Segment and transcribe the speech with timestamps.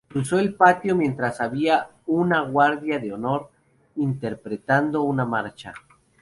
[0.09, 3.51] Cruzó el patio mientras había una guardia de honor
[3.97, 5.75] interpretando una marcha.